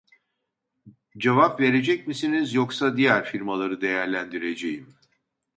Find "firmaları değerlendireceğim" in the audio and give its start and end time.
3.25-4.95